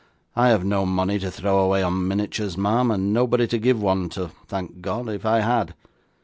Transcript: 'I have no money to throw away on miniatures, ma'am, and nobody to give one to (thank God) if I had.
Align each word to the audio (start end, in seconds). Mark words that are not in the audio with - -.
'I 0.35 0.49
have 0.49 0.65
no 0.65 0.83
money 0.83 1.19
to 1.19 1.29
throw 1.29 1.59
away 1.59 1.83
on 1.83 2.07
miniatures, 2.07 2.57
ma'am, 2.57 2.89
and 2.89 3.13
nobody 3.13 3.45
to 3.45 3.59
give 3.59 3.79
one 3.83 4.09
to 4.09 4.29
(thank 4.47 4.81
God) 4.81 5.07
if 5.09 5.27
I 5.27 5.41
had. 5.41 5.75